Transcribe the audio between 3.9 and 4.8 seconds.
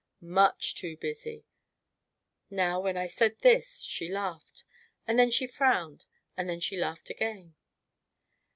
laughed,